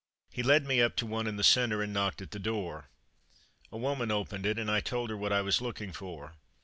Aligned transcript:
He 0.31 0.41
led 0.41 0.65
me 0.65 0.81
up 0.81 0.95
to 0.95 1.05
one 1.05 1.27
in 1.27 1.35
the 1.35 1.43
centre, 1.43 1.83
and 1.83 1.93
knocked 1.93 2.23
at 2.23 2.31
the 2.31 2.39
door. 2.39 2.89
A 3.71 3.77
woman 3.77 4.09
opened 4.09 4.47
it, 4.47 4.57
and 4.57 4.71
I 4.71 4.79
told 4.79 5.11
her 5.11 5.15
what 5.15 5.31
I 5.31 5.43
was 5.43 5.61
looking 5.61 5.93
for. 5.93 6.33